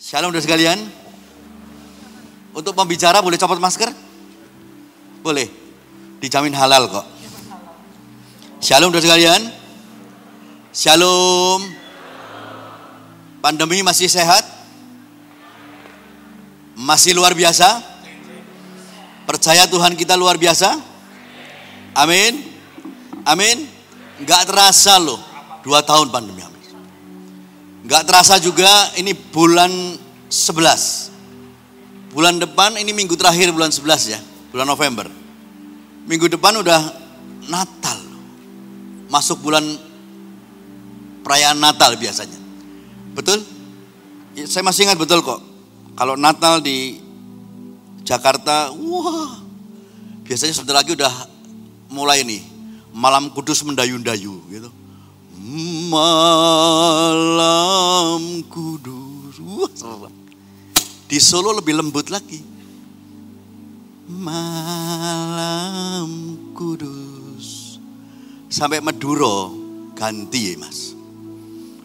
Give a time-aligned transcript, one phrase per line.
[0.00, 0.80] Shalom saudara sekalian.
[2.56, 3.92] Untuk pembicara boleh copot masker?
[5.20, 5.44] Boleh.
[6.24, 7.04] Dijamin halal kok.
[8.64, 9.40] Shalom saudara sekalian.
[10.72, 11.68] Shalom.
[13.44, 14.40] Pandemi masih sehat?
[16.80, 17.84] Masih luar biasa?
[19.28, 20.80] Percaya Tuhan kita luar biasa?
[21.92, 22.40] Amin.
[23.28, 23.68] Amin.
[24.16, 25.20] Enggak terasa loh.
[25.60, 26.49] Dua tahun pandemi.
[27.80, 28.68] Enggak terasa juga
[29.00, 29.70] ini bulan
[30.28, 31.10] 11.
[32.12, 34.20] Bulan depan ini minggu terakhir bulan 11 ya.
[34.52, 35.06] Bulan November.
[36.04, 36.80] Minggu depan udah
[37.48, 37.98] Natal.
[39.08, 39.64] Masuk bulan
[41.24, 42.38] perayaan Natal biasanya.
[43.14, 43.42] Betul?
[44.34, 45.40] Ya, saya masih ingat betul kok.
[45.98, 46.98] Kalau Natal di
[48.06, 49.38] Jakarta, wah,
[50.26, 51.10] biasanya sebentar lagi udah
[51.90, 52.42] mulai nih
[52.94, 54.70] malam kudus mendayu-dayu gitu.
[55.90, 57.26] Malam
[58.46, 59.42] kudus.
[61.10, 62.38] Di Solo lebih lembut lagi.
[64.14, 66.06] Malam
[66.54, 67.74] kudus.
[68.46, 69.50] Sampai Maduro
[69.98, 70.94] ganti mas.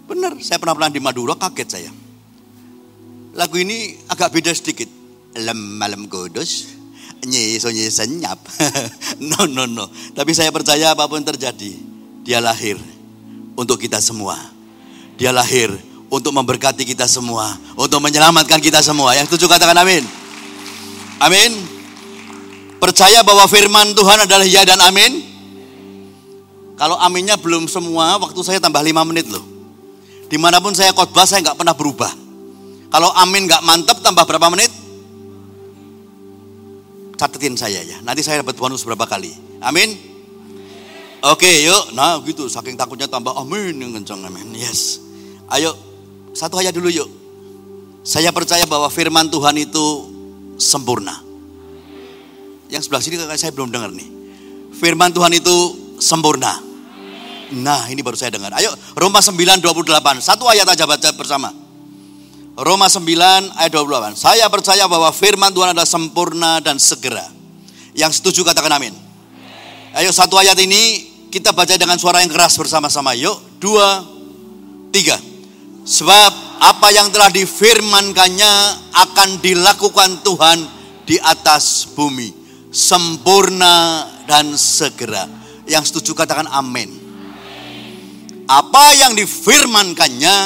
[0.05, 1.89] Benar, saya pernah pernah di Madura kaget saya.
[3.33, 4.93] Lagu ini agak beda sedikit.
[5.41, 6.69] Lem malam kudus,
[7.25, 8.45] nyeso senyap.
[9.33, 9.89] no no no.
[10.13, 11.73] Tapi saya percaya apa pun terjadi,
[12.21, 12.94] dia lahir
[13.55, 14.37] untuk kita semua.
[15.15, 15.71] Dia lahir
[16.11, 19.15] untuk memberkati kita semua, untuk menyelamatkan kita semua.
[19.15, 20.03] Yang setuju katakan amin.
[21.23, 21.51] Amin.
[22.77, 25.23] Percaya bahwa firman Tuhan adalah ya dan amin.
[26.75, 29.41] Kalau aminnya belum semua, waktu saya tambah lima menit loh.
[30.27, 32.11] Di mana pun saya khotbah saya nggak pernah berubah.
[32.91, 34.71] Kalau amin nggak mantap tambah berapa menit?
[37.15, 38.03] Catetin saya ya.
[38.03, 39.31] Nanti saya dapat bonus berapa kali.
[39.63, 40.14] Amin.
[41.25, 41.97] Oke yuk.
[41.97, 44.53] Nah gitu saking takutnya tambah amin yang kencang amin.
[44.53, 45.01] Yes.
[45.49, 45.73] Ayo
[46.37, 47.09] satu ayat dulu yuk.
[48.05, 49.85] Saya percaya bahwa firman Tuhan itu
[50.61, 51.25] sempurna.
[52.69, 54.05] Yang sebelah sini saya belum dengar nih.
[54.77, 55.55] Firman Tuhan itu
[55.97, 56.61] sempurna.
[57.57, 58.53] Nah ini baru saya dengar.
[58.53, 59.33] Ayo Roma 9
[59.65, 60.21] 28.
[60.21, 61.49] Satu ayat aja baca bersama.
[62.53, 63.01] Roma 9
[63.57, 64.13] ayat 28.
[64.13, 67.25] Saya percaya bahwa firman Tuhan adalah sempurna dan segera.
[67.97, 68.93] Yang setuju katakan amin.
[69.97, 73.11] Ayo satu ayat ini kita baca dengan suara yang keras bersama-sama.
[73.11, 74.07] Yuk, dua,
[74.95, 75.19] tiga.
[75.83, 76.31] Sebab
[76.63, 78.53] apa yang telah difirmankannya
[78.95, 80.63] akan dilakukan Tuhan
[81.03, 82.31] di atas bumi.
[82.71, 85.27] Sempurna dan segera.
[85.67, 87.05] Yang setuju katakan amin
[88.45, 90.37] apa yang difirmankannya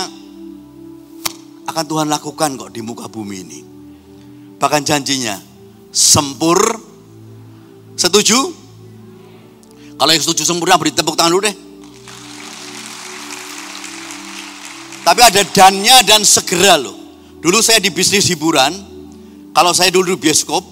[1.68, 3.60] akan Tuhan lakukan kok di muka bumi ini.
[4.58, 5.38] Bahkan janjinya
[5.92, 6.58] sempur.
[8.00, 8.69] Setuju?
[10.00, 11.56] Kalau yang setuju sempurna beri tepuk tangan dulu deh.
[15.04, 16.96] Tapi ada dannya dan segera loh.
[17.44, 18.72] Dulu saya di bisnis hiburan.
[19.52, 20.64] Kalau saya dulu di bioskop,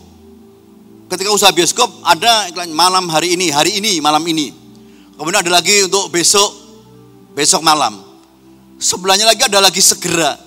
[1.12, 4.54] ketika usaha bioskop ada malam hari ini, hari ini, malam ini.
[5.18, 6.48] Kemudian ada lagi untuk besok,
[7.36, 8.00] besok malam.
[8.80, 10.38] Sebelahnya lagi ada lagi segera.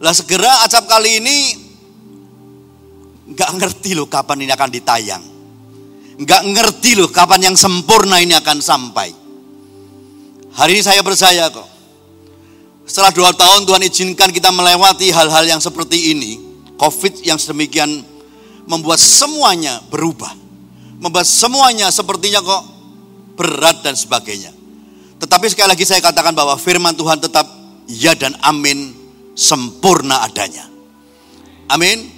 [0.00, 1.36] Lah segera acap kali ini
[3.26, 5.35] nggak ngerti loh kapan ini akan ditayang.
[6.16, 9.12] Nggak ngerti loh kapan yang sempurna ini akan sampai.
[10.56, 11.68] Hari ini saya percaya kok.
[12.88, 16.40] Setelah dua tahun Tuhan izinkan kita melewati hal-hal yang seperti ini.
[16.80, 18.00] Covid yang sedemikian
[18.64, 20.32] membuat semuanya berubah.
[20.96, 22.62] Membuat semuanya sepertinya kok
[23.36, 24.56] berat dan sebagainya.
[25.20, 27.44] Tetapi sekali lagi saya katakan bahwa firman Tuhan tetap
[27.88, 28.96] ya dan amin
[29.36, 30.64] sempurna adanya.
[31.68, 32.08] Amin.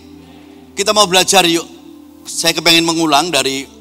[0.79, 1.67] Kita mau belajar yuk.
[2.29, 3.78] Saya kepengen mengulang dari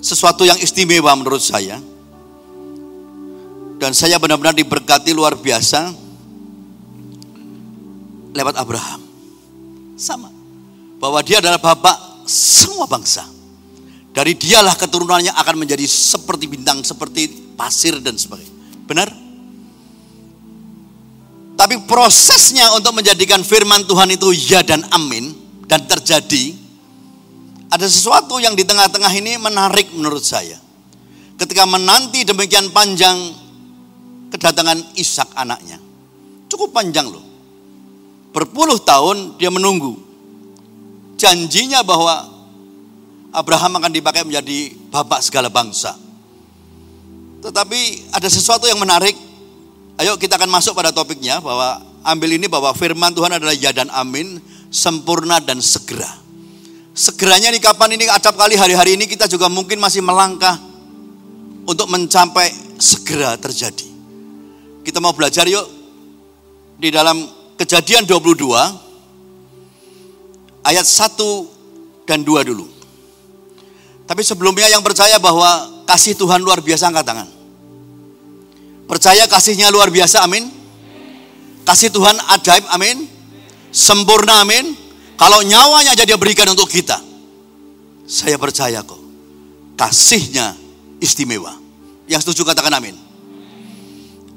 [0.00, 1.78] sesuatu yang istimewa menurut saya.
[3.80, 5.92] Dan saya benar-benar diberkati luar biasa
[8.36, 9.00] lewat Abraham.
[9.96, 10.28] Sama.
[11.00, 13.24] Bahwa dia adalah bapak semua bangsa.
[14.10, 18.52] Dari dialah keturunannya akan menjadi seperti bintang, seperti pasir dan sebagainya.
[18.84, 19.08] Benar?
[21.56, 25.30] Tapi prosesnya untuk menjadikan firman Tuhan itu ya dan amin
[25.68, 26.56] dan terjadi
[27.70, 30.58] ada sesuatu yang di tengah-tengah ini menarik menurut saya.
[31.38, 33.16] Ketika menanti demikian panjang
[34.34, 35.80] kedatangan Ishak anaknya.
[36.50, 37.22] Cukup panjang loh.
[38.34, 39.96] Berpuluh tahun dia menunggu.
[41.16, 42.28] Janjinya bahwa
[43.30, 45.94] Abraham akan dipakai menjadi bapak segala bangsa.
[47.40, 49.16] Tetapi ada sesuatu yang menarik
[50.00, 51.76] Ayo kita akan masuk pada topiknya bahwa
[52.08, 54.40] ambil ini bahwa firman Tuhan adalah ya dan amin,
[54.72, 56.08] sempurna dan segera.
[56.90, 60.58] Segeranya di kapan ini acap kali hari-hari ini kita juga mungkin masih melangkah
[61.64, 62.50] untuk mencapai
[62.82, 63.86] segera terjadi.
[64.82, 65.66] Kita mau belajar yuk
[66.80, 68.56] di dalam Kejadian 22
[70.64, 72.64] ayat 1 dan 2 dulu.
[74.08, 77.28] Tapi sebelumnya yang percaya bahwa kasih Tuhan luar biasa angkat tangan.
[78.88, 80.48] Percaya kasihnya luar biasa, amin.
[81.68, 83.04] Kasih Tuhan ajaib, amin.
[83.70, 84.72] Sempurna, amin.
[85.20, 86.96] Kalau nyawanya jadi berikan untuk kita.
[88.08, 88.96] Saya percaya kok.
[89.76, 90.56] Kasihnya
[90.96, 91.52] istimewa.
[92.08, 92.96] Yang setuju katakan amin.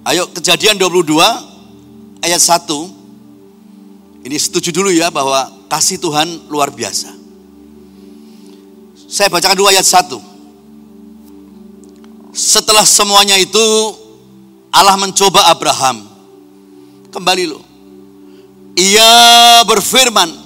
[0.04, 1.16] Ayo kejadian 22
[2.20, 4.28] ayat 1.
[4.28, 7.16] Ini setuju dulu ya bahwa kasih Tuhan luar biasa.
[9.08, 10.20] Saya bacakan dua ayat 1.
[12.36, 13.64] Setelah semuanya itu
[14.68, 16.04] Allah mencoba Abraham.
[17.08, 17.64] Kembali loh.
[18.76, 20.43] Ia berfirman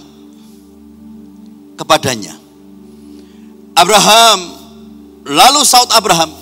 [1.78, 2.34] kepadanya.
[3.78, 4.40] Abraham,
[5.24, 6.34] lalu saud Abraham,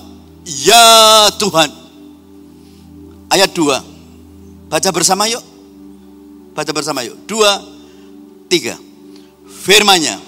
[0.47, 1.69] Ya Tuhan.
[3.27, 4.71] Ayat 2.
[4.71, 5.43] Baca bersama yuk.
[6.55, 7.19] Baca bersama yuk.
[7.27, 7.59] Dua,
[8.47, 8.79] tiga.
[9.65, 10.21] Firmanya,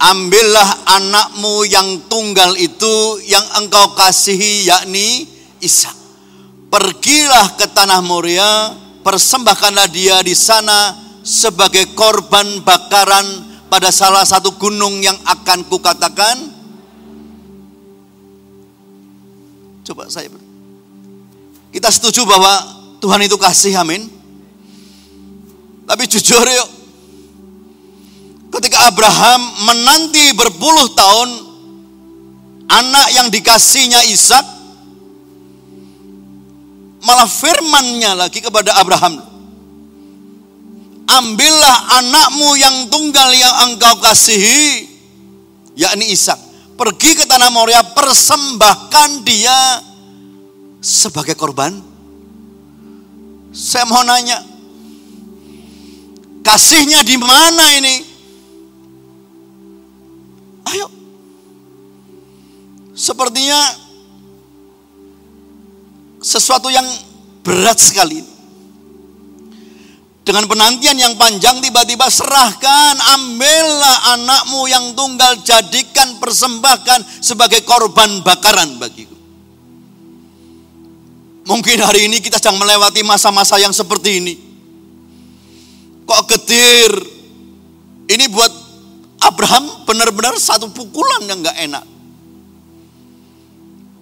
[0.00, 5.28] ambillah anakmu yang tunggal itu yang engkau kasihi yakni
[5.60, 6.00] Ishak
[6.70, 13.26] pergilah ke tanah Moria, persembahkanlah dia di sana sebagai korban bakaran
[13.70, 16.36] pada salah satu gunung yang akan kukatakan.
[19.86, 20.28] Coba saya
[21.70, 22.50] kita setuju bahwa
[22.98, 24.10] Tuhan itu kasih, amin.
[25.86, 26.68] Tapi jujur yuk,
[28.58, 31.28] ketika Abraham menanti berpuluh tahun
[32.70, 34.46] anak yang dikasihnya Ishak
[37.02, 39.29] malah firmannya lagi kepada Abraham.
[41.10, 44.86] Ambillah anakmu yang tunggal yang engkau kasihi,
[45.74, 46.38] yakni Ishak.
[46.78, 49.82] Pergi ke tanah Moria, persembahkan dia
[50.78, 51.76] sebagai korban.
[53.50, 54.38] Saya mau nanya,
[56.46, 57.94] kasihnya di mana ini?
[60.70, 60.86] Ayo.
[62.94, 63.58] Sepertinya
[66.22, 66.86] sesuatu yang
[67.42, 68.39] berat sekali.
[70.20, 78.76] Dengan penantian yang panjang tiba-tiba serahkan, ambillah anakmu yang tunggal, jadikan persembahkan sebagai korban bakaran
[78.76, 79.16] bagiku.
[81.48, 84.34] Mungkin hari ini kita sedang melewati masa-masa yang seperti ini.
[86.04, 86.92] Kok getir?
[88.06, 88.52] Ini buat
[89.24, 91.84] Abraham benar-benar satu pukulan yang gak enak.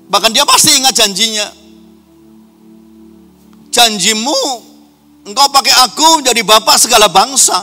[0.08, 1.46] Bahkan dia pasti ingat janjinya
[3.68, 4.67] janjimu
[5.28, 7.60] engkau pakai aku menjadi bapak segala bangsa.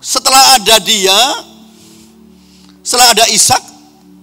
[0.00, 1.18] Setelah ada dia,
[2.80, 3.60] setelah ada Ishak,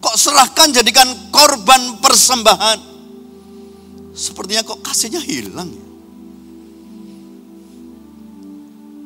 [0.02, 2.80] kok serahkan jadikan korban persembahan.
[4.16, 5.70] Sepertinya kok kasihnya hilang.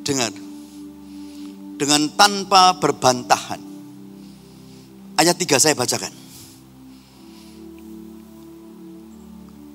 [0.06, 0.32] Dengar,
[1.76, 3.62] dengan tanpa berbantahan.
[5.20, 6.30] Ayat tiga saya bacakan.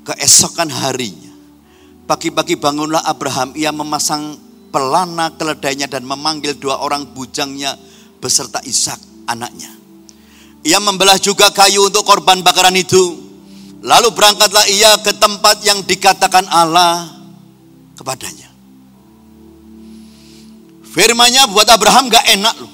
[0.04, 1.23] keesokan harinya.
[2.04, 4.36] Pagi-pagi bangunlah Abraham, ia memasang
[4.68, 7.80] pelana keledainya dan memanggil dua orang bujangnya
[8.20, 9.72] beserta Ishak anaknya.
[10.64, 13.20] Ia membelah juga kayu untuk korban bakaran itu.
[13.84, 17.08] Lalu berangkatlah ia ke tempat yang dikatakan Allah
[17.96, 18.48] kepadanya.
[20.88, 22.72] Firmanya buat Abraham gak enak loh.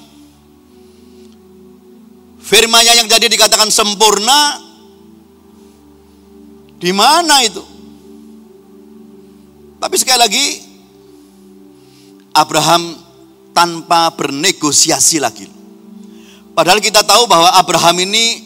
[2.43, 4.59] Firmanya yang jadi dikatakan sempurna,
[6.83, 7.70] di mana itu?
[9.81, 10.45] Tapi sekali lagi,
[12.37, 12.93] Abraham
[13.49, 15.49] tanpa bernegosiasi lagi.
[16.53, 18.45] Padahal kita tahu bahwa Abraham ini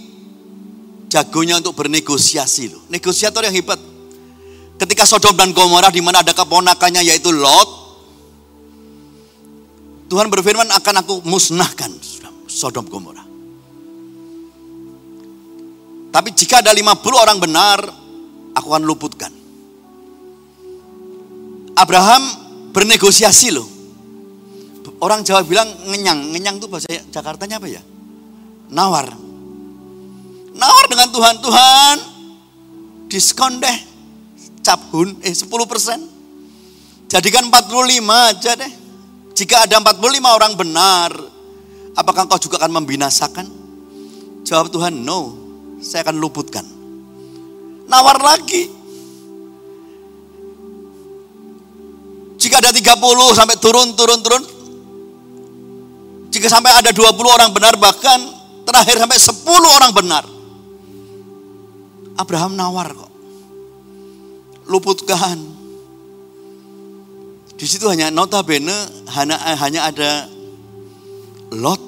[1.11, 2.81] jagonya untuk bernegosiasi loh.
[2.87, 3.77] Negosiator yang hebat.
[4.79, 7.69] Ketika Sodom dan Gomorrah di mana ada keponakannya yaitu Lot,
[10.07, 11.91] Tuhan berfirman akan aku musnahkan
[12.47, 13.27] Sodom Gomorrah.
[16.15, 17.83] Tapi jika ada 50 orang benar,
[18.55, 19.34] aku akan luputkan.
[21.75, 22.23] Abraham
[22.71, 23.67] bernegosiasi loh.
[25.03, 26.31] Orang Jawa bilang ngenyang.
[26.31, 27.83] Ngenyang itu bahasa Jakartanya apa ya?
[28.71, 29.11] Nawar.
[30.55, 31.35] Nawar dengan Tuhan.
[31.43, 31.97] Tuhan,
[33.11, 33.77] diskon deh.
[34.65, 35.99] Cabun, eh 10 persen.
[37.11, 38.71] Jadikan 45 aja deh.
[39.35, 41.11] Jika ada 45 orang benar,
[41.93, 43.45] apakah kau juga akan membinasakan?
[44.47, 45.43] Jawab Tuhan, no.
[45.83, 46.65] Saya akan luputkan
[47.89, 48.69] nawar lagi.
[52.45, 53.01] Jika ada 30
[53.33, 54.43] sampai turun, turun, turun.
[56.29, 58.21] Jika sampai ada 20 orang benar, bahkan
[58.61, 60.23] terakhir sampai 10 orang benar.
[62.21, 63.09] Abraham nawar kok.
[64.69, 65.41] Luputkan.
[67.57, 68.77] Di situ hanya notabene
[69.17, 70.11] hanya, hanya ada
[71.49, 71.81] Lot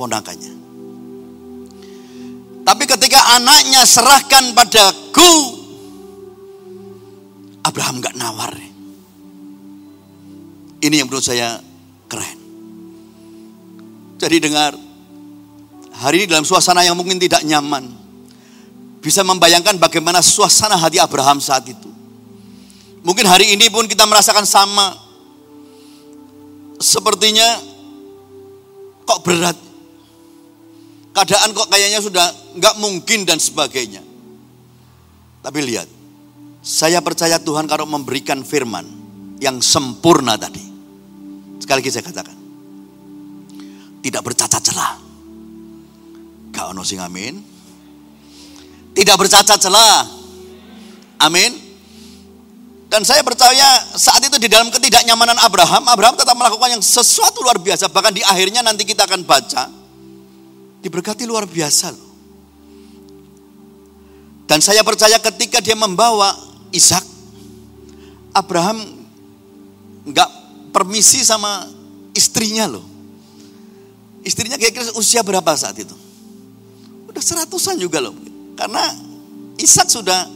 [0.00, 0.54] ponakannya.
[2.64, 5.60] Tapi ketika anaknya serahkan padaku,
[7.68, 8.69] Abraham nggak nawar.
[10.80, 11.60] Ini yang menurut saya
[12.08, 12.38] keren.
[14.20, 14.72] Jadi dengar,
[15.96, 17.88] hari ini dalam suasana yang mungkin tidak nyaman,
[19.00, 21.88] bisa membayangkan bagaimana suasana hati Abraham saat itu.
[23.00, 24.92] Mungkin hari ini pun kita merasakan sama.
[26.80, 27.60] Sepertinya
[29.08, 29.56] kok berat.
[31.16, 34.04] Keadaan kok kayaknya sudah nggak mungkin dan sebagainya.
[35.40, 35.88] Tapi lihat,
[36.60, 38.84] saya percaya Tuhan kalau memberikan firman
[39.40, 40.69] yang sempurna tadi.
[41.70, 42.38] Sekali lagi saya katakan,
[44.02, 44.98] tidak bercacat celah.
[46.50, 47.38] Kau ono sing amin.
[48.90, 50.02] Tidak bercacat celah.
[51.22, 51.54] Amin.
[52.90, 57.62] Dan saya percaya saat itu di dalam ketidaknyamanan Abraham, Abraham tetap melakukan yang sesuatu luar
[57.62, 57.86] biasa.
[57.86, 59.70] Bahkan di akhirnya nanti kita akan baca,
[60.82, 62.10] diberkati luar biasa loh.
[64.50, 66.34] Dan saya percaya ketika dia membawa
[66.74, 67.06] Ishak,
[68.34, 69.06] Abraham
[70.10, 70.39] nggak
[70.70, 71.66] permisi sama
[72.14, 72.86] istrinya loh.
[74.22, 75.94] Istrinya kira-kira usia berapa saat itu?
[77.08, 78.14] Udah seratusan juga loh.
[78.54, 78.82] Karena
[79.60, 80.28] Ishak sudah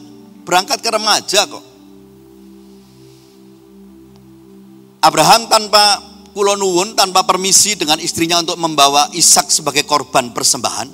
[0.45, 1.65] berangkat ke remaja kok.
[5.05, 6.01] Abraham tanpa
[6.33, 10.89] kulonuwun, tanpa permisi dengan istrinya untuk membawa Ishak sebagai korban persembahan.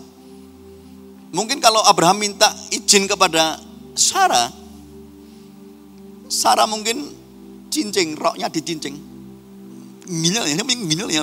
[1.31, 3.63] Mungkin kalau Abraham minta izin kepada
[3.95, 4.51] Sarah,
[6.27, 7.07] Sarah mungkin
[7.71, 9.10] cincing, roknya dicincing.
[10.11, 11.23] Minal ya, minal ya,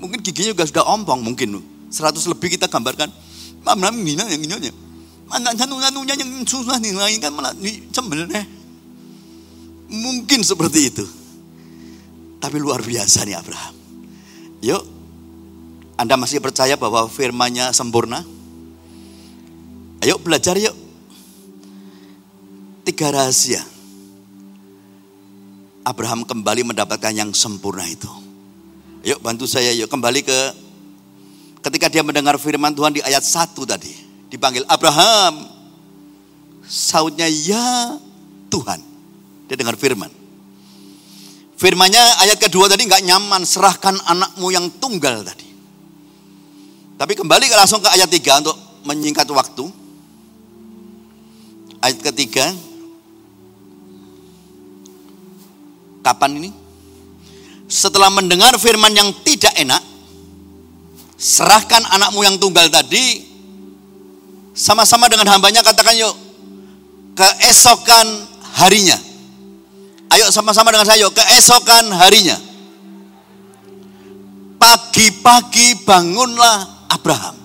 [0.00, 1.60] Mungkin giginya juga sudah ompong mungkin.
[1.92, 3.12] Seratus lebih kita gambarkan.
[3.62, 4.72] Abraham minal ya, minalnya.
[5.32, 7.52] Anak satu-satunya yang susah nih, lain kan malah
[7.92, 8.26] cembel
[9.92, 11.04] Mungkin seperti itu.
[12.42, 13.74] Tapi luar biasa nih Abraham.
[14.64, 14.82] Yuk,
[15.94, 18.26] Anda masih percaya bahwa firmannya sempurna?
[20.02, 20.74] Ayo belajar yuk.
[22.82, 23.71] Tiga rahasia.
[25.82, 28.08] Abraham kembali mendapatkan yang sempurna itu.
[29.02, 30.38] Yuk bantu saya yuk kembali ke
[31.66, 33.92] ketika dia mendengar firman Tuhan di ayat 1 tadi.
[34.30, 35.50] Dipanggil Abraham.
[36.62, 37.98] Sautnya ya
[38.46, 38.80] Tuhan.
[39.50, 40.08] Dia dengar firman.
[41.58, 45.46] Firmannya ayat kedua tadi nggak nyaman, serahkan anakmu yang tunggal tadi.
[46.98, 48.54] Tapi kembali langsung ke ayat tiga untuk
[48.86, 49.66] menyingkat waktu.
[51.82, 52.50] Ayat ketiga.
[56.02, 56.50] Kapan ini?
[57.70, 59.80] Setelah mendengar firman yang tidak enak,
[61.16, 63.24] serahkan anakmu yang tunggal tadi,
[64.52, 66.14] sama-sama dengan hambanya katakan yuk,
[67.16, 68.28] keesokan
[68.60, 69.12] harinya
[70.12, 72.36] Ayo sama-sama dengan saya, keesokan harinya.
[74.60, 77.36] Pagi-pagi bangunlah Abraham.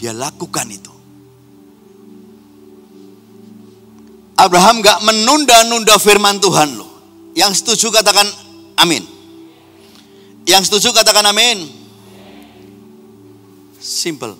[0.00, 0.88] Dia lakukan itu.
[4.40, 6.91] Abraham gak menunda-nunda firman Tuhan loh.
[7.32, 8.28] Yang setuju katakan
[8.76, 9.04] amin.
[10.44, 11.64] Yang setuju katakan amin.
[13.80, 14.36] Simple.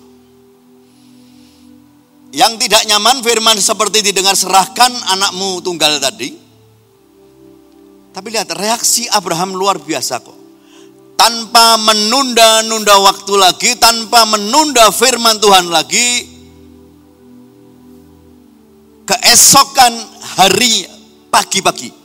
[2.33, 6.43] Yang tidak nyaman firman seperti didengar serahkan anakmu tunggal tadi
[8.13, 10.37] tapi lihat reaksi Abraham luar biasa kok.
[11.17, 16.29] Tanpa menunda-nunda waktu lagi, tanpa menunda firman Tuhan lagi,
[19.09, 19.93] keesokan
[20.37, 20.85] hari
[21.33, 22.02] pagi-pagi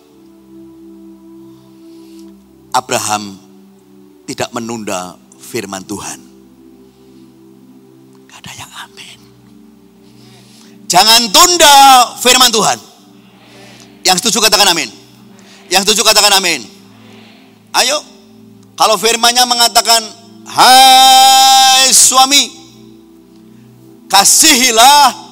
[2.72, 3.38] Abraham
[4.28, 6.20] tidak menunda firman Tuhan.
[8.28, 9.18] Gak ada yang amin.
[10.84, 11.76] Jangan tunda
[12.20, 12.78] firman Tuhan.
[14.04, 14.92] Yang setuju katakan amin.
[15.72, 16.64] Yang setuju katakan amin.
[17.72, 18.00] Ayo,
[18.76, 20.00] kalau firmannya mengatakan,
[20.48, 22.48] Hai suami,
[24.08, 25.28] kasihilah.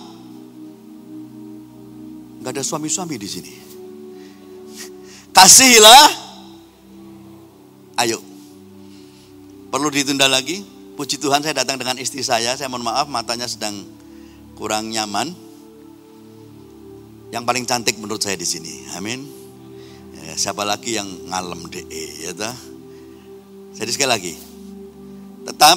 [2.45, 3.52] Gak ada suami-suami di sini.
[5.37, 6.25] Kasihilah.
[7.97, 8.21] Ayo.
[9.73, 10.61] Perlu ditunda lagi?
[10.97, 12.57] Puji Tuhan saya datang dengan istri saya.
[12.57, 13.85] Saya mohon maaf matanya sedang
[14.57, 15.33] kurang nyaman.
[17.33, 18.88] Yang paling cantik menurut saya di sini.
[18.97, 19.25] Amin.
[20.25, 21.85] Ya, siapa lagi yang ngalem de
[22.21, 22.53] ya ta?
[23.76, 24.35] Jadi sekali lagi,
[25.45, 25.76] tetap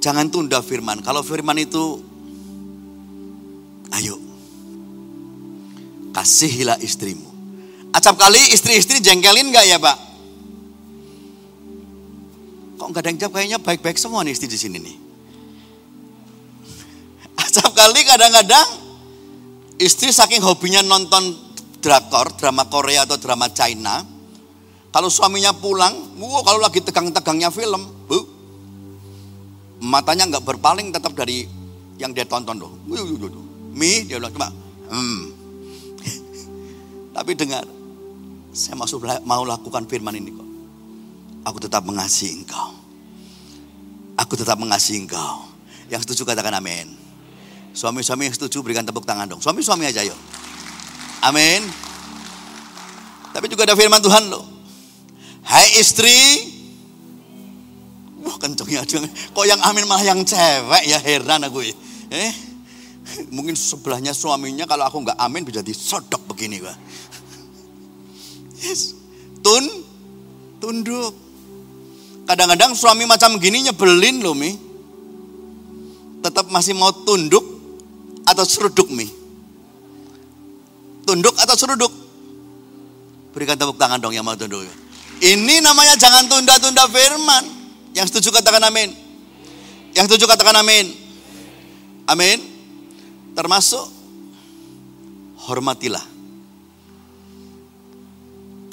[0.00, 1.04] jangan tunda firman.
[1.04, 2.00] Kalau firman itu,
[3.92, 4.16] ayo
[6.16, 7.28] kasihilah istrimu.
[7.92, 10.03] Acap kali istri-istri jengkelin nggak ya pak?
[12.84, 14.96] Kok nggak ada yang jawab kayaknya baik-baik semua nih istri di sini nih.
[17.48, 18.68] Acap kali kadang-kadang
[19.80, 21.32] istri saking hobinya nonton
[21.80, 24.04] drakor, drama Korea atau drama China,
[24.92, 28.20] Kalau suaminya pulang, wow, kalau lagi tegang-tegangnya film, bu,
[29.80, 31.48] matanya nggak berpaling tetap dari
[31.96, 32.72] yang dia tonton tuh.
[33.72, 34.52] Mi, dia bilang cuma,
[34.92, 35.20] hmm.
[37.16, 37.64] Tapi dengar,
[38.52, 40.43] saya masuk mau lakukan firman ini kok.
[41.44, 42.72] Aku tetap mengasihi engkau.
[44.16, 45.44] Aku tetap mengasihi engkau.
[45.92, 46.88] Yang setuju katakan amin.
[47.74, 49.42] Suami-suami yang setuju berikan tepuk tangan dong.
[49.42, 50.16] Suami-suami aja yuk.
[51.20, 51.66] Amin.
[53.34, 54.46] Tapi juga ada firman Tuhan loh.
[55.44, 56.14] Hai istri.
[58.24, 59.02] Wah kencengnya aja.
[59.34, 61.74] Kok yang amin malah yang cewek ya heran aku ya.
[62.14, 62.32] Eh,
[63.34, 66.72] mungkin sebelahnya suaminya kalau aku nggak amin bisa disodok begini gua.
[68.62, 68.96] Yes.
[69.44, 69.66] Tun,
[70.62, 71.23] tunduk.
[72.24, 74.52] Kadang-kadang suami macam gini nyebelin loh Mi.
[76.24, 77.44] Tetap masih mau tunduk
[78.24, 79.04] atau seruduk Mi?
[81.04, 81.92] Tunduk atau seruduk?
[83.36, 84.64] Berikan tepuk tangan dong yang mau tunduk.
[85.20, 87.44] Ini namanya jangan tunda-tunda firman.
[87.92, 88.90] Yang setuju katakan amin.
[89.92, 90.90] Yang setuju katakan amin.
[92.08, 92.38] Amin.
[93.36, 93.84] Termasuk
[95.44, 96.14] hormatilah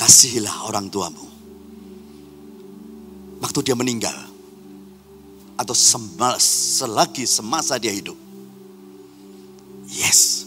[0.01, 1.30] Kasihilah orang tuamu.
[3.41, 4.13] Waktu dia meninggal.
[5.57, 8.17] Atau selagi semasa dia hidup.
[9.91, 10.45] Yes.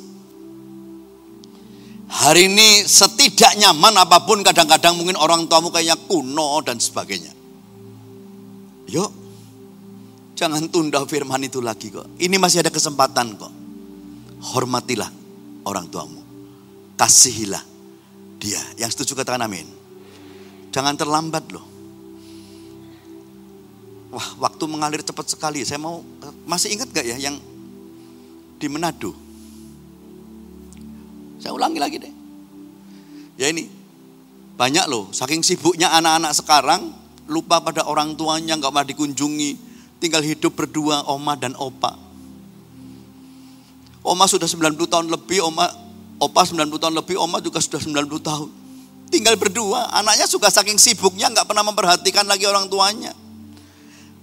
[2.15, 7.35] Hari ini setidak nyaman apa pun kadang-kadang mungkin orang tuamu kayaknya kuno dan sebagainya.
[8.87, 9.11] Yuk,
[10.39, 12.15] jangan tunda firman itu lagi kok.
[12.17, 13.53] Ini masih ada kesempatan kok.
[14.55, 15.11] Hormatilah
[15.67, 16.23] orang tuamu.
[16.95, 17.65] Kasihilah
[18.39, 18.63] dia.
[18.79, 19.67] Yang setuju katakan amin.
[20.71, 21.74] Jangan terlambat loh.
[24.15, 25.67] Wah, waktu mengalir cepat sekali.
[25.67, 26.07] Saya mau
[26.47, 27.35] masih ingat gak ya yang
[28.63, 29.11] di Manado?
[31.43, 32.15] Saya ulangi lagi deh.
[33.35, 33.67] Ya ini
[34.55, 35.11] banyak loh.
[35.11, 36.95] Saking sibuknya anak-anak sekarang
[37.27, 39.51] lupa pada orang tuanya nggak pernah dikunjungi,
[39.99, 41.99] tinggal hidup berdua oma dan opa.
[44.07, 45.67] Oma sudah 90 tahun lebih, oma
[46.23, 48.49] Opa 90 tahun lebih, Oma juga sudah 90 tahun.
[49.11, 53.13] Tinggal berdua, anaknya suka saking sibuknya nggak pernah memperhatikan lagi orang tuanya.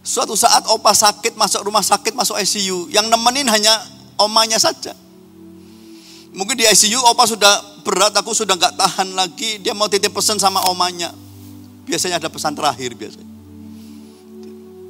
[0.01, 2.89] Suatu saat Opa sakit, masuk rumah sakit, masuk ICU.
[2.89, 3.73] Yang nemenin hanya
[4.17, 4.97] omanya saja.
[6.33, 9.61] Mungkin di ICU Opa sudah berat, aku sudah nggak tahan lagi.
[9.61, 11.13] Dia mau titip pesan sama omanya.
[11.85, 13.29] Biasanya ada pesan terakhir biasanya.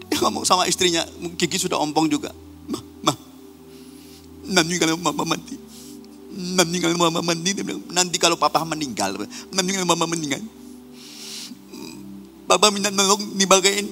[0.07, 1.03] Dia ngomong sama istrinya,
[1.35, 2.31] gigi sudah ompong juga.
[2.71, 3.17] Mah, mah,
[4.47, 5.55] nanti kalau mama mati,
[6.31, 7.51] nanti kalau mama mandi
[7.91, 9.19] nanti kalau papa meninggal
[9.51, 10.39] nanti kalau mama meninggal
[12.47, 13.87] papa minta nolong dibagain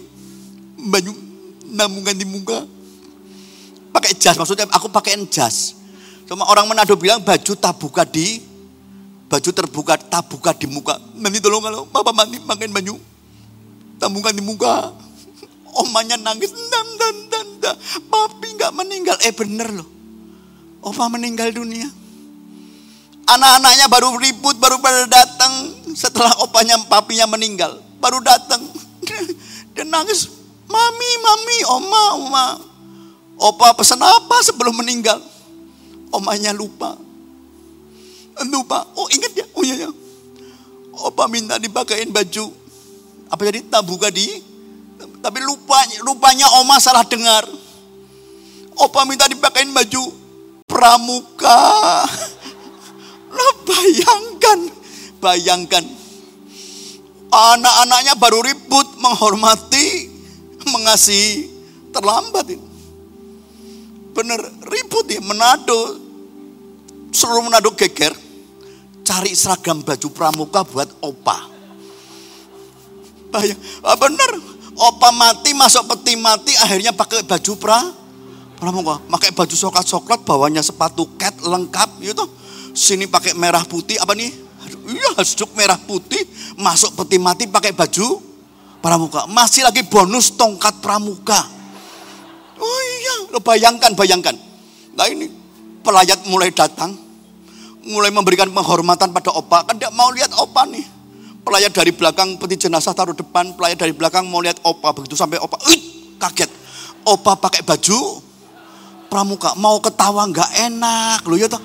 [0.87, 1.11] baju
[1.67, 2.63] namungan di muka.
[3.89, 5.75] Pakai jas maksudnya aku pakai jas.
[6.29, 8.39] Cuma orang Manado bilang baju tak buka di
[9.29, 10.95] baju terbuka tak buka di muka.
[11.17, 12.95] Nanti tolong kalau papa mandi pakai baju
[13.99, 14.93] tabungkan di muka.
[15.85, 17.75] Omanya nangis dan dan dan
[18.09, 19.17] papi nggak meninggal.
[19.21, 19.99] Eh bener loh.
[20.79, 21.87] Opa meninggal dunia.
[23.29, 25.75] Anak-anaknya baru ribut, baru pada datang.
[25.93, 27.77] Setelah opanya papinya meninggal.
[28.01, 28.63] Baru datang.
[29.75, 30.25] Dia nangis,
[30.69, 32.47] "Mami, mami, oma, oma."
[33.39, 35.17] Opa pesan apa sebelum meninggal?
[36.11, 36.99] Omanya lupa.
[38.47, 38.83] Lupa.
[38.95, 39.45] Oh, ingat ya?
[39.55, 39.89] Oh iya ya.
[41.07, 42.51] Opa minta dipakein baju.
[43.31, 44.49] Apa jadi tabuka di
[45.19, 47.47] tapi lupanya rupanya oma salah dengar.
[48.75, 50.03] Opa minta dipakein baju
[50.67, 51.59] pramuka.
[53.29, 54.59] Nah bayangkan,
[55.21, 55.85] bayangkan.
[57.29, 60.08] Anak-anaknya baru ribut, menghormati,
[60.69, 61.49] mengasihi,
[61.89, 62.67] terlambat ini.
[64.13, 66.09] Bener, ribut ya, menado.
[67.09, 68.13] Seluruh menado geger,
[69.01, 71.49] cari seragam baju pramuka buat opa.
[73.33, 74.31] Bayang, ah bener,
[74.77, 77.81] opa mati, masuk peti mati, akhirnya pakai baju pra,
[78.61, 79.01] pramuka.
[79.09, 82.29] Pakai baju soklat-soklat, bawahnya sepatu cat lengkap, gitu
[82.77, 84.29] sini pakai merah putih apa nih?
[84.85, 86.21] Iya, hasduk merah putih,
[86.57, 88.21] masuk peti mati pakai baju
[88.79, 89.27] pramuka.
[89.29, 91.39] Masih lagi bonus tongkat pramuka.
[92.59, 94.35] Oh iya, lo bayangkan, bayangkan.
[94.95, 95.31] Nah ini
[95.79, 96.91] pelayat mulai datang,
[97.87, 99.63] mulai memberikan penghormatan pada opa.
[99.63, 100.83] Kan dia mau lihat opa nih.
[101.39, 104.91] Pelayat dari belakang peti jenazah taruh depan, pelayat dari belakang mau lihat opa.
[104.91, 106.51] Begitu sampai opa, Ih, kaget.
[107.07, 108.19] Opa pakai baju
[109.07, 111.63] pramuka, mau ketawa nggak enak, lo ya toh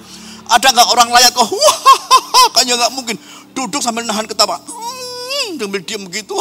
[0.48, 1.48] ada nggak orang layak kok?
[1.48, 1.78] Wah,
[2.56, 3.16] kayaknya nggak mungkin.
[3.56, 4.60] Duduk sambil nahan ketawa.
[4.60, 6.36] Hmm, sambil diam begitu.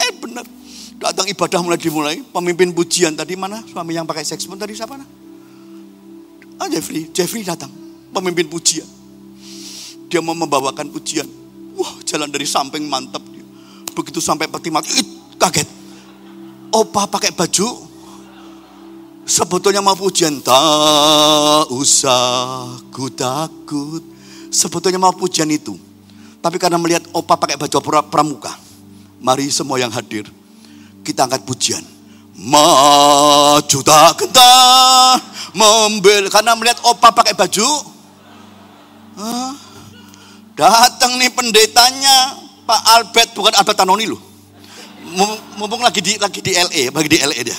[0.00, 0.46] Eh benar.
[0.96, 2.16] Datang ibadah mulai dimulai.
[2.22, 3.60] Pemimpin pujian tadi mana?
[3.66, 4.96] Suami yang pakai seksmon tadi siapa?
[6.56, 7.10] Ah Jeffrey.
[7.10, 7.68] Jeffrey datang.
[8.14, 8.86] Pemimpin pujian.
[10.06, 11.26] Dia mau membawakan pujian.
[11.76, 13.20] Wah jalan dari samping mantap.
[13.96, 14.92] Begitu sampai peti mati,
[15.40, 15.64] kaget.
[16.68, 17.88] Opa pakai baju,
[19.24, 24.04] sebetulnya mau pujian, tak usah ku takut.
[24.52, 25.80] Sebetulnya mau pujian itu.
[26.44, 28.52] Tapi karena melihat opa pakai baju pramuka,
[29.20, 30.26] mari semua yang hadir,
[31.02, 31.84] kita angkat pujian.
[32.36, 35.16] Maju tak gentar,
[35.56, 37.68] membel karena melihat opa pakai baju.
[40.56, 44.20] Datang nih pendetanya Pak Albert bukan Albert Tanoni loh.
[45.56, 47.58] Mumpung lagi di lagi di LA, bagi di LA dia.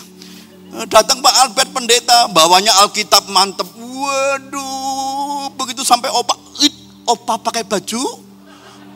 [0.86, 3.66] Datang Pak Albert pendeta, bawanya Alkitab mantep.
[3.78, 6.76] Waduh, begitu sampai opa, it,
[7.08, 8.02] opa pakai baju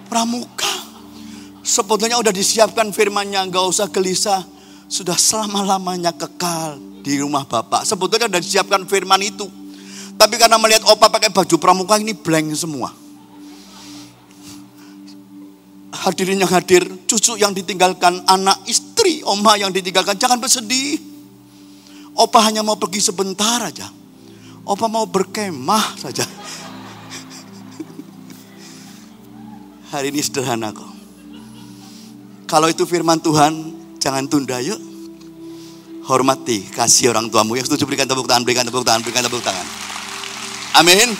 [0.06, 0.71] pramuka.
[1.62, 4.42] Sebetulnya udah disiapkan firmannya, nggak usah gelisah.
[4.92, 7.86] Sudah selama-lamanya kekal di rumah Bapak.
[7.88, 9.48] Sebetulnya udah disiapkan firman itu.
[10.18, 12.94] Tapi karena melihat opa pakai baju pramuka ini blank semua.
[15.92, 20.98] Hadirin yang hadir, cucu yang ditinggalkan, anak, istri, oma yang ditinggalkan, jangan bersedih.
[22.18, 23.90] Opa hanya mau pergi sebentar aja.
[24.62, 26.22] Opa mau berkemah saja.
[29.96, 30.91] Hari ini sederhana kok.
[32.52, 34.76] Kalau itu firman Tuhan, jangan tunda yuk.
[36.04, 37.56] Hormati, kasih orang tuamu.
[37.56, 39.64] Yang setuju berikan tepuk tangan, berikan tepuk tangan, berikan tepuk tangan.
[40.76, 41.16] Amin.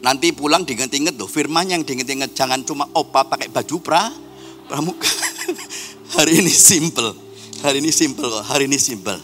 [0.00, 2.32] Nanti pulang diinget-inget loh, firman yang diinget-inget.
[2.32, 4.08] Jangan cuma opa pakai baju pra,
[4.72, 5.12] pramuka.
[6.16, 7.12] Hari ini simple.
[7.60, 9.20] Hari ini simple kok, hari ini simple.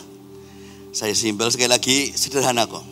[0.93, 2.85] Saya simple sekali lagi, sederhana kok.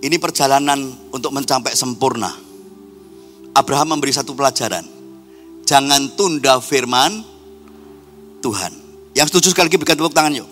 [0.00, 2.47] Ini perjalanan untuk mencapai sempurna
[3.58, 4.86] Abraham memberi satu pelajaran.
[5.66, 7.26] Jangan tunda firman
[8.38, 8.70] Tuhan.
[9.18, 10.48] Yang setuju sekali lagi berikan tepuk tangan yuk.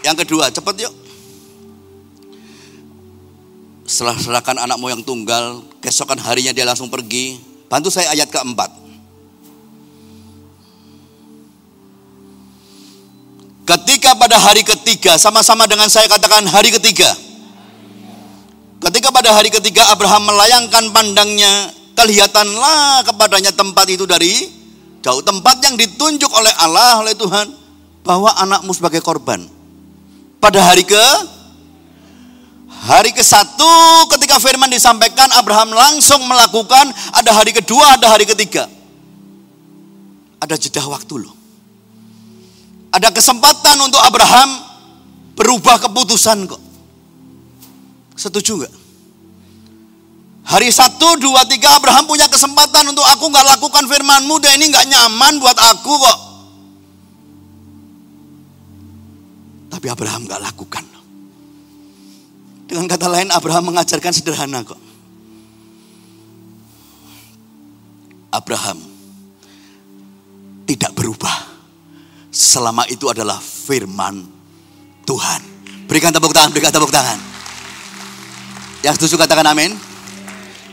[0.00, 0.94] Yang kedua, cepat yuk.
[3.84, 7.36] Setelah serahkan anak moyang tunggal, keesokan harinya dia langsung pergi.
[7.68, 8.72] Bantu saya ayat keempat.
[13.64, 17.08] Ketika pada hari ketiga, sama-sama dengan saya katakan hari ketiga.
[19.24, 24.52] Pada hari ketiga Abraham melayangkan pandangnya, kelihatanlah kepadanya tempat itu dari
[25.00, 25.24] jauh.
[25.24, 27.48] Tempat yang ditunjuk oleh Allah, oleh Tuhan.
[28.04, 29.48] Bahwa anakmu sebagai korban.
[30.44, 31.00] Pada hari ke
[32.84, 38.68] Hari ke satu ketika firman disampaikan Abraham langsung melakukan ada hari kedua ada hari ketiga.
[40.36, 41.32] Ada jeda waktu loh.
[42.92, 44.68] Ada kesempatan untuk Abraham
[45.32, 46.60] berubah keputusan kok.
[48.20, 48.83] Setuju nggak?
[50.44, 54.86] Hari satu, dua, tiga Abraham punya kesempatan untuk aku nggak lakukan firmanmu dan ini nggak
[54.92, 56.18] nyaman buat aku kok.
[59.72, 60.84] Tapi Abraham nggak lakukan.
[62.68, 64.80] Dengan kata lain Abraham mengajarkan sederhana kok.
[68.34, 68.78] Abraham
[70.68, 71.32] tidak berubah
[72.28, 74.26] selama itu adalah firman
[75.08, 75.40] Tuhan.
[75.88, 77.16] Berikan tepuk tangan, berikan tepuk tangan.
[78.84, 79.93] Yang setuju katakan amin.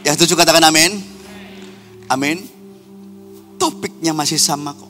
[0.01, 0.97] Yang setuju katakan amin.
[2.09, 2.37] Amin.
[3.61, 4.89] Topiknya masih sama kok.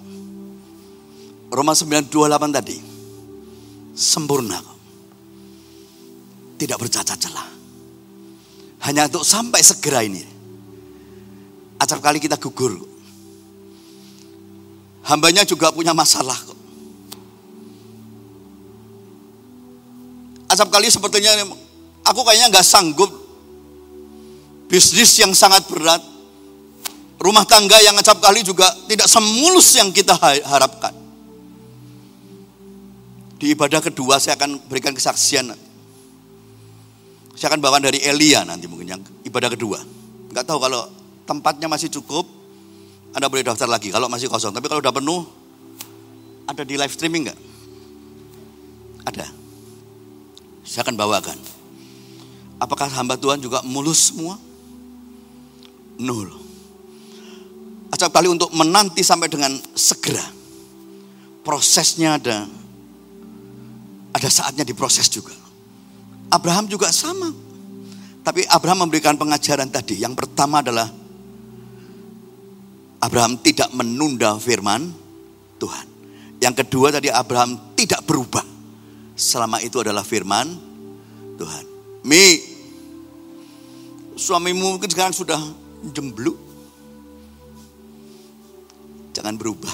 [1.51, 2.77] Roma 928 tadi.
[3.91, 4.79] Sempurna kok.
[6.55, 7.47] Tidak bercacat celah.
[8.87, 10.23] Hanya untuk sampai segera ini.
[11.75, 12.79] Acap kali kita gugur.
[15.03, 16.59] Hambanya juga punya masalah kok.
[20.47, 21.35] Acap kali sepertinya
[22.01, 23.20] Aku kayaknya nggak sanggup
[24.71, 25.99] bisnis yang sangat berat,
[27.19, 30.15] rumah tangga yang ngecap kali juga tidak semulus yang kita
[30.47, 30.95] harapkan.
[33.35, 35.51] Di ibadah kedua saya akan berikan kesaksian.
[37.35, 39.83] Saya akan bawa dari Elia nanti mungkin yang ibadah kedua.
[40.31, 40.87] Nggak tahu kalau
[41.27, 42.23] tempatnya masih cukup,
[43.11, 43.91] Anda boleh daftar lagi.
[43.91, 45.27] Kalau masih kosong, tapi kalau udah penuh,
[46.47, 47.39] ada di live streaming nggak?
[49.09, 49.27] Ada.
[50.63, 51.37] Saya akan bawakan.
[52.61, 54.37] Apakah hamba Tuhan juga mulus semua?
[56.01, 56.29] Nul.
[57.93, 60.23] Acap kali untuk menanti sampai dengan segera.
[61.45, 62.49] Prosesnya ada.
[64.11, 65.37] Ada saatnya diproses juga.
[66.33, 67.29] Abraham juga sama.
[68.21, 70.01] Tapi Abraham memberikan pengajaran tadi.
[70.01, 70.89] Yang pertama adalah
[73.01, 74.93] Abraham tidak menunda firman
[75.57, 75.85] Tuhan.
[76.41, 78.45] Yang kedua tadi Abraham tidak berubah.
[79.13, 80.47] Selama itu adalah firman
[81.37, 81.65] Tuhan.
[82.05, 82.51] Mi,
[84.21, 85.39] Suamimu mungkin sekarang sudah
[85.89, 86.37] jemblu.
[89.17, 89.73] Jangan berubah.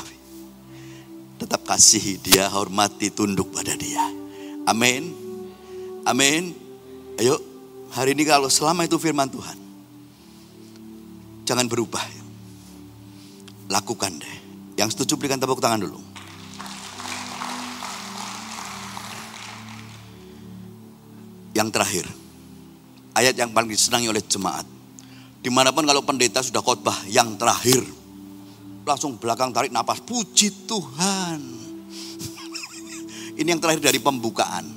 [1.38, 4.02] Tetap kasih dia, hormati, tunduk pada dia.
[4.66, 5.14] Amin.
[6.08, 6.56] Amin.
[7.20, 7.38] Ayo,
[7.94, 9.60] hari ini kalau selama itu firman Tuhan.
[11.46, 12.02] Jangan berubah.
[13.68, 14.38] Lakukan deh.
[14.80, 16.00] Yang setuju berikan tepuk tangan dulu.
[21.58, 22.06] Yang terakhir,
[23.18, 24.77] ayat yang paling disenangi oleh jemaat.
[25.48, 27.80] Di mana pun kalau pendeta sudah khotbah yang terakhir,
[28.84, 31.40] langsung belakang tarik napas, puji Tuhan.
[33.40, 34.68] Ini yang terakhir dari pembukaan.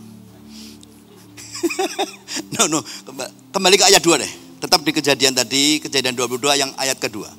[2.54, 2.86] no, no,
[3.50, 4.32] kembali ke ayat 2 deh.
[4.62, 7.34] Tetap di kejadian tadi, kejadian 22 yang ayat kedua.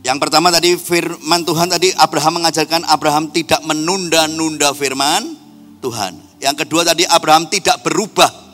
[0.00, 5.36] Yang pertama tadi firman Tuhan tadi Abraham mengajarkan Abraham tidak menunda-nunda firman
[5.84, 6.16] Tuhan.
[6.40, 8.45] Yang kedua tadi Abraham tidak berubah.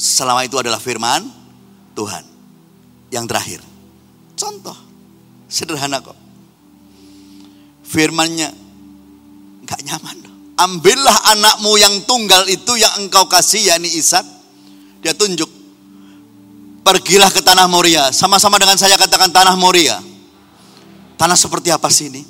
[0.00, 1.28] Selama itu adalah firman
[1.92, 2.24] Tuhan.
[3.12, 3.60] Yang terakhir.
[4.32, 4.78] Contoh.
[5.44, 6.16] Sederhana kok.
[7.84, 8.48] Firmannya
[9.68, 10.16] nggak nyaman.
[10.56, 14.24] Ambillah anakmu yang tunggal itu yang engkau kasih yakni Ishak.
[15.04, 15.48] Dia tunjuk.
[16.80, 18.08] Pergilah ke tanah Moria.
[18.08, 20.00] Sama-sama dengan saya katakan tanah Moria.
[21.20, 22.24] Tanah seperti apa sih ini?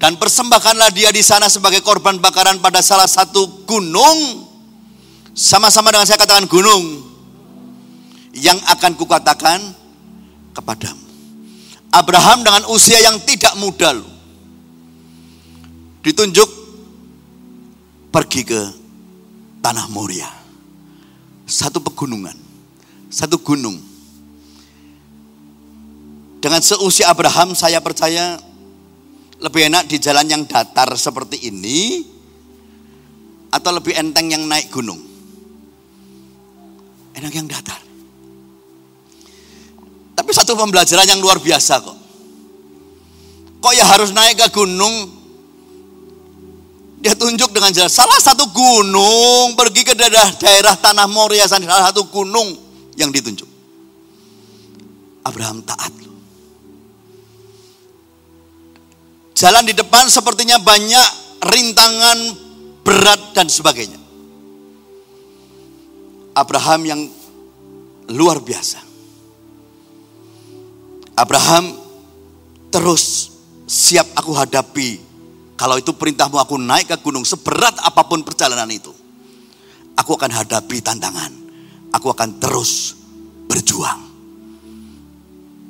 [0.00, 4.47] Dan persembahkanlah dia di sana sebagai korban bakaran pada salah satu gunung.
[5.38, 7.06] Sama-sama dengan saya katakan gunung.
[8.34, 9.62] Yang akan kukatakan
[10.50, 11.06] kepadamu.
[11.94, 14.10] Abraham dengan usia yang tidak muda loh.
[16.02, 16.50] Ditunjuk
[18.10, 18.60] pergi ke
[19.62, 20.26] tanah Moria.
[21.46, 22.34] Satu pegunungan.
[23.06, 23.78] Satu gunung.
[26.42, 28.42] Dengan seusia Abraham saya percaya
[29.38, 32.02] lebih enak di jalan yang datar seperti ini
[33.54, 35.07] atau lebih enteng yang naik gunung?
[37.18, 37.80] Enak yang datar.
[40.14, 41.98] Tapi satu pembelajaran yang luar biasa kok.
[43.58, 45.18] Kok ya harus naik ke gunung?
[46.98, 52.10] Dia tunjuk dengan jelas salah satu gunung pergi ke daerah daerah tanah Moria salah satu
[52.10, 52.58] gunung
[52.98, 53.46] yang ditunjuk.
[55.22, 55.94] Abraham taat
[59.38, 61.08] Jalan di depan sepertinya banyak
[61.46, 62.18] rintangan
[62.82, 63.97] berat dan sebagainya.
[66.34, 67.00] Abraham yang
[68.08, 68.80] luar biasa.
[71.18, 71.74] Abraham
[72.70, 73.34] terus
[73.66, 75.02] siap aku hadapi.
[75.58, 78.94] Kalau itu perintahmu aku naik ke gunung seberat apa pun perjalanan itu.
[79.98, 81.34] Aku akan hadapi tantangan.
[81.90, 82.94] Aku akan terus
[83.50, 84.06] berjuang.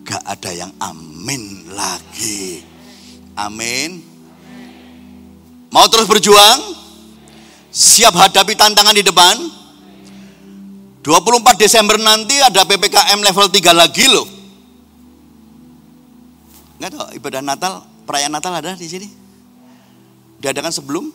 [0.04, 2.60] Gak ada yang amin lagi.
[3.32, 4.04] Amin.
[5.72, 6.60] Mau terus berjuang?
[7.72, 9.57] Siap hadapi tantangan di depan?
[11.02, 14.26] 24 Desember nanti ada PPKM level 3 lagi loh.
[16.78, 17.72] Enggak tahu ibadah Natal,
[18.06, 19.08] perayaan Natal ada di sini?
[20.38, 21.10] Diadakan sebelum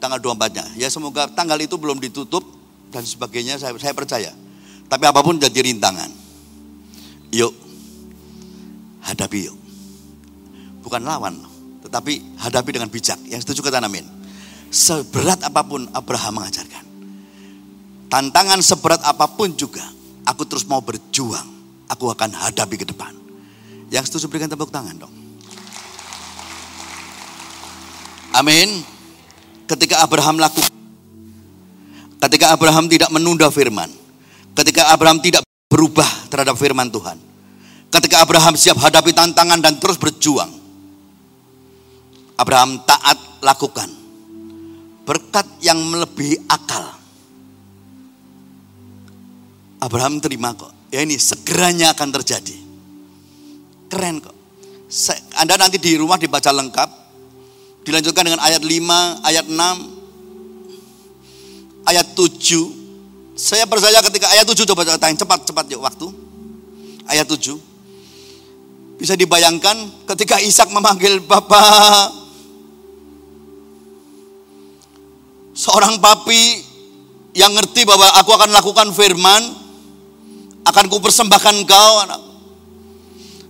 [0.00, 0.80] tanggal 24-nya.
[0.80, 2.44] Ya semoga tanggal itu belum ditutup
[2.88, 4.32] dan sebagainya saya, saya percaya.
[4.88, 6.08] Tapi apa pun jadi rintangan.
[7.28, 7.52] Yuk,
[9.04, 9.58] hadapi yuk
[10.88, 11.36] bukan lawan,
[11.84, 13.20] tetapi hadapi dengan bijak.
[13.28, 14.08] Yang setuju kata amin.
[14.72, 16.77] Seberat apa pun Abraham mengajarkan.
[18.08, 19.84] Tantangan seberat apa pun juga,
[20.24, 21.60] aku terus mau berjuang.
[21.88, 23.16] Aku akan hadapi ke depan.
[23.88, 25.14] Yang setuju berikan tepuk tangan dong.
[28.36, 28.84] Amin.
[29.68, 30.72] Ketika Abraham lakukan,
[32.28, 33.88] ketika Abraham tidak menunda firman,
[34.56, 37.16] ketika Abraham tidak berubah terhadap firman Tuhan,
[37.92, 40.48] ketika Abraham siap hadapi tantangan dan terus berjuang,
[42.38, 43.90] Abraham taat lakukan.
[45.02, 46.97] Berkat yang melebihi akal.
[49.78, 50.70] Abraham terima kok.
[50.90, 52.56] Ya ini segeranya akan terjadi.
[53.88, 54.34] Keren kok.
[55.38, 56.90] Anda nanti di rumah dibaca lengkap.
[57.84, 59.56] Dilanjutkan dengan ayat 5, ayat 6,
[61.88, 63.38] ayat 7.
[63.38, 66.12] Saya percaya ketika ayat 7 coba catain cepat-cepat yuk waktu.
[67.08, 67.56] Ayat 7.
[68.98, 72.28] Bisa dibayangkan ketika Ishak memanggil Bapak
[75.58, 76.62] Seorang papi
[77.34, 79.42] yang ngerti bahwa aku akan lakukan firman,
[80.68, 82.20] akan kupersembahkan kau anak.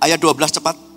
[0.02, 0.89] Ayat 12 cepat.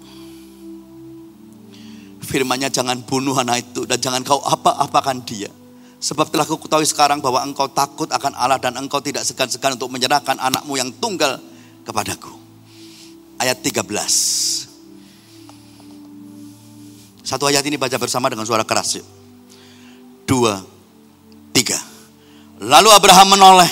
[2.33, 5.53] Firmannya jangan bunuh anak itu dan jangan kau apa-apakan dia.
[6.01, 9.93] Sebab telah kau ketahui sekarang bahwa engkau takut akan Allah dan engkau tidak segan-segan untuk
[9.93, 11.37] menyerahkan anakmu yang tunggal
[11.85, 12.33] kepadaku.
[13.37, 13.85] Ayat 13.
[17.21, 19.05] Satu ayat ini baca bersama dengan suara keras yuk
[20.33, 20.63] dua,
[21.53, 21.77] tiga.
[22.63, 23.69] Lalu Abraham menoleh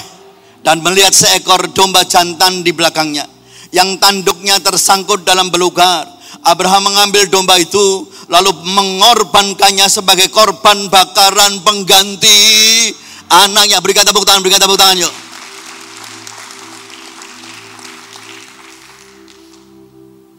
[0.62, 3.26] dan melihat seekor domba jantan di belakangnya
[3.72, 6.06] yang tanduknya tersangkut dalam belukar.
[6.42, 12.40] Abraham mengambil domba itu lalu mengorbankannya sebagai korban bakaran pengganti
[13.28, 13.84] anaknya.
[13.84, 15.14] Berikan tepuk tangan, berikan tepuk tangan yuk.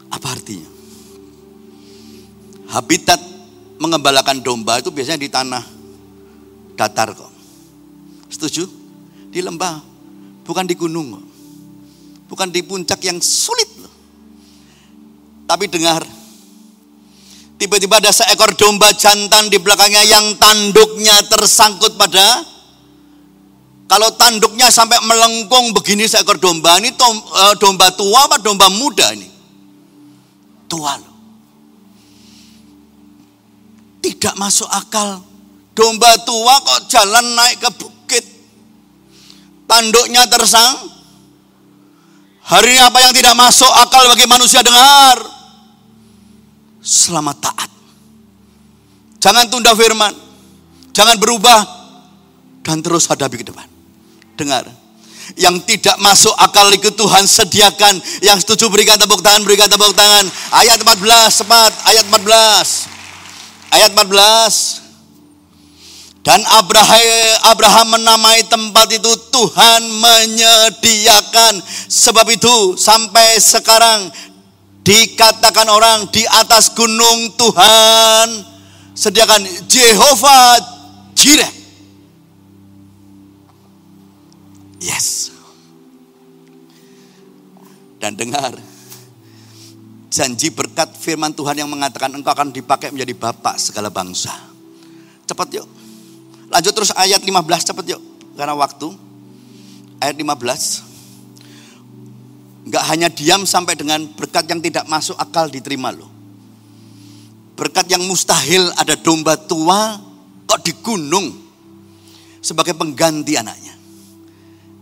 [0.09, 0.69] Apa artinya?
[2.73, 3.21] Habitat
[3.77, 5.63] mengembalakan domba itu biasanya di tanah
[6.73, 7.29] datar kok.
[8.33, 8.65] Setuju?
[9.29, 9.77] Di lembah,
[10.41, 11.21] bukan di gunung.
[12.25, 13.69] Bukan di puncak yang sulit.
[15.45, 16.01] Tapi dengar,
[17.57, 22.43] tiba-tiba ada seekor domba jantan di belakangnya yang tanduknya tersangkut pada
[23.87, 29.29] kalau tanduknya sampai melengkung begini seekor domba ini eh, domba tua apa domba muda ini?
[30.65, 31.13] Tua loh.
[34.03, 35.33] Tidak masuk akal
[35.73, 38.25] Domba tua kok jalan naik ke bukit.
[39.65, 40.93] Tanduknya tersang.
[42.45, 45.32] Hari apa yang tidak masuk akal bagi manusia dengar.
[46.83, 47.71] Selamat taat.
[49.23, 50.11] Jangan tunda firman.
[50.91, 51.63] Jangan berubah.
[52.59, 53.63] Dan terus hadapi ke depan.
[54.35, 54.67] Dengar.
[55.39, 58.03] Yang tidak masuk akal itu Tuhan sediakan.
[58.19, 60.27] Yang setuju berikan tepuk tangan, berikan tepuk tangan.
[60.51, 61.71] Ayat 14, cepat.
[61.87, 62.91] Ayat 14.
[63.71, 64.83] Ayat 14.
[66.23, 67.03] Dan Abraham,
[67.51, 71.63] Abraham menamai tempat itu Tuhan menyediakan.
[71.87, 74.07] Sebab itu sampai sekarang
[74.83, 78.27] dikatakan orang di atas gunung Tuhan
[78.93, 80.59] sediakan Jehovah
[81.15, 81.51] Jireh.
[84.83, 85.31] Yes.
[88.03, 88.51] Dan dengar
[90.11, 94.35] janji berkat firman Tuhan yang mengatakan engkau akan dipakai menjadi bapak segala bangsa.
[95.23, 95.67] Cepat yuk.
[96.51, 97.31] Lanjut terus ayat 15
[97.71, 98.01] cepet yuk.
[98.35, 98.91] Karena waktu.
[100.03, 100.92] Ayat 15.
[102.63, 106.07] Enggak hanya diam sampai dengan berkat yang tidak masuk akal diterima loh.
[107.59, 109.99] Berkat yang mustahil ada domba tua
[110.47, 111.27] kok di gunung
[112.39, 113.75] sebagai pengganti anaknya.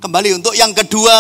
[0.02, 1.14] Kembali untuk yang kedua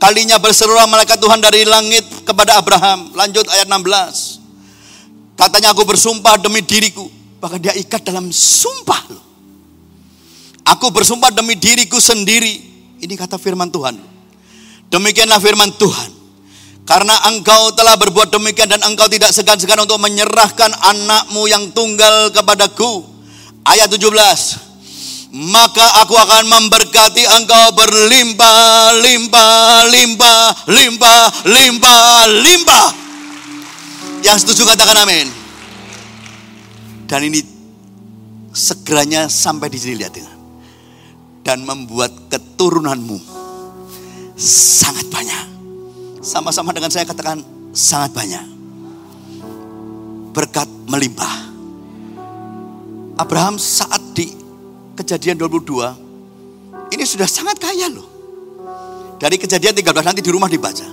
[0.00, 3.12] kalinya berserulah malaikat Tuhan dari langit kepada Abraham.
[3.12, 5.36] Lanjut ayat 16.
[5.36, 7.08] Katanya aku bersumpah demi diriku.
[7.40, 9.24] Bahkan dia ikat dalam sumpah loh.
[10.64, 12.60] Aku bersumpah demi diriku sendiri.
[13.04, 14.15] Ini kata firman Tuhan.
[14.90, 16.16] Demikianlah firman Tuhan.
[16.86, 23.02] Karena engkau telah berbuat demikian dan engkau tidak segan-segan untuk menyerahkan anakmu yang tunggal kepadaku.
[23.66, 24.06] Ayat 17.
[25.34, 32.86] Maka aku akan memberkati engkau berlimpah, limpah, limpah, limpah, limpah, limpah.
[34.22, 35.26] Yang setuju katakan amin.
[37.10, 37.42] Dan ini
[38.54, 40.38] segeranya sampai di sini lihat dengar
[41.42, 43.35] dan membuat keturunanmu
[44.36, 45.44] sangat banyak.
[46.20, 47.40] Sama-sama dengan saya katakan
[47.72, 48.44] sangat banyak.
[50.36, 51.48] Berkat melimpah.
[53.16, 54.28] Abraham saat di
[54.92, 58.04] kejadian 22 ini sudah sangat kaya loh.
[59.16, 60.84] Dari kejadian 13 nanti di rumah dibaca.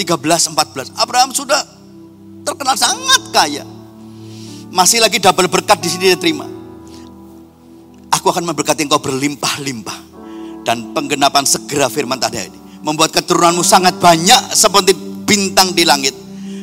[0.00, 0.96] 13, 14.
[0.96, 1.60] Abraham sudah
[2.48, 3.64] terkenal sangat kaya.
[4.72, 6.48] Masih lagi double berkat di sini dia terima.
[8.08, 10.08] Aku akan memberkati engkau berlimpah-limpah.
[10.64, 12.67] Dan penggenapan segera firman tadi ini.
[12.82, 14.94] Membuat keturunanmu sangat banyak seperti
[15.26, 16.14] bintang di langit.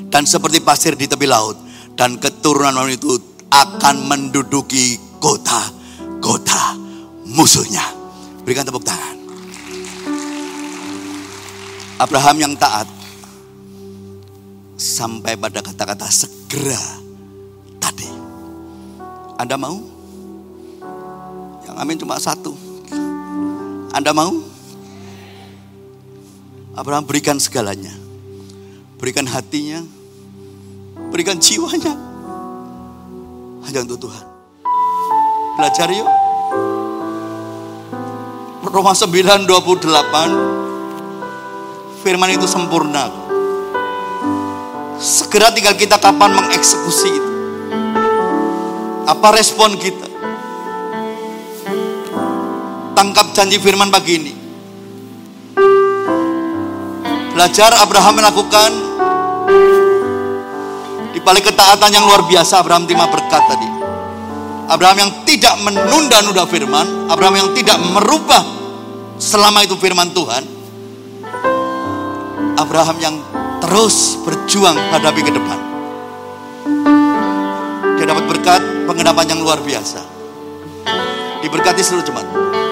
[0.07, 1.59] Dan seperti pasir di tepi laut.
[1.95, 3.15] Dan keturunan itu
[3.51, 6.75] akan menduduki kota-kota
[7.27, 7.83] musuhnya.
[8.43, 9.15] Berikan tepuk tangan.
[11.95, 12.87] Abraham yang taat
[14.75, 16.83] sampai pada kata-kata segera
[17.79, 18.07] tadi.
[19.39, 19.79] Anda mau?
[21.63, 22.51] Yang amin cuma satu.
[23.95, 24.54] Anda mau?
[26.75, 27.95] Abraham berikan segalanya.
[28.99, 29.79] Berikan hatinya.
[31.07, 31.95] Berikan jiwanya.
[33.63, 34.27] Hanya untuk Tuhan.
[35.55, 36.03] Belajar yuk.
[38.67, 43.07] Roma 9, 28 firman itu sempurna.
[44.99, 47.31] Segera tinggal kita kapan mengeksekusi itu.
[49.07, 50.11] Apa respon kita?
[52.99, 54.44] Tangkap janji firman pagi ini.
[57.35, 58.71] Belajar Abraham melakukan
[61.11, 63.67] di balik ketaatan yang luar biasa Abraham terima berkat tadi.
[64.71, 68.39] Abraham yang tidak menunda-nunda firman, Abraham yang tidak merubah
[69.19, 70.47] selama itu firman Tuhan,
[72.55, 73.15] Abraham yang
[73.59, 75.59] terus berjuang hadapi ke depan.
[77.99, 79.99] Dia dapat berkat pengenapan yang luar biasa.
[81.43, 82.64] Diberkati seluruh jemaat.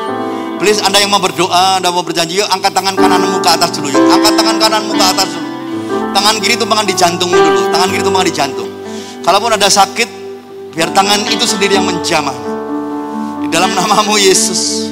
[0.64, 3.92] Please Anda yang mau berdoa, Anda mau berjanji, yuk angkat tangan kananmu ke atas dulu
[3.92, 4.00] yuk.
[4.00, 5.48] Angkat tangan kananmu ke atas dulu.
[6.16, 7.68] Tangan kiri tumpangan di jantungmu dulu.
[7.68, 8.70] Tangan kiri tumpangan di jantung.
[9.28, 10.08] Kalaupun ada sakit,
[10.72, 12.32] biar tangan itu sendiri yang menjamah.
[13.44, 14.88] Di dalam namamu Yesus.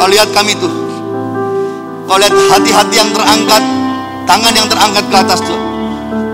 [0.00, 0.72] Kau lihat kami tuh.
[2.08, 3.60] Kau lihat hati-hati yang terangkat
[4.24, 5.64] Tangan yang terangkat ke atas Tuhan.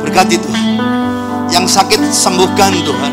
[0.06, 0.66] Berkati Tuhan.
[1.50, 3.12] Yang sakit sembuhkan Tuhan.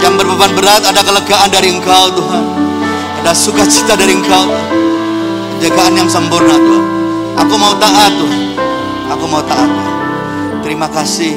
[0.00, 2.65] Yang berbeban berat ada kelegaan dari Engkau Tuhan.
[3.26, 4.46] Ada sukacita dari Engkau.
[5.58, 6.86] Penjagaan yang sempurna Tuhan.
[7.42, 8.54] Aku mau taat Tuhan.
[9.10, 9.94] Aku mau taat Tuhan.
[10.62, 11.34] Terima kasih